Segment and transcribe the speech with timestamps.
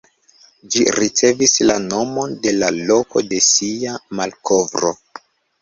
[0.75, 4.97] Ĝi ricevis la nomon de la loko de sia malkovro.